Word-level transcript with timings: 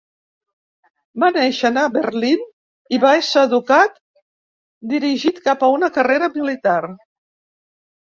Va 1.23 1.27
néixer 1.33 1.69
a 1.81 1.81
Berlín, 1.97 2.39
i 2.97 2.99
va 3.03 3.11
ser 3.27 3.43
educat 3.49 3.99
dirigit 4.95 5.43
cap 5.49 5.67
a 5.69 5.71
una 5.75 5.91
carrera 5.99 6.31
militar. 6.39 6.79